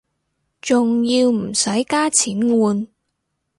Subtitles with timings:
[0.59, 2.87] 仲要唔使加錢換